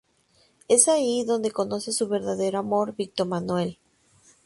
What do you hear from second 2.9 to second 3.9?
Víctor Manuel.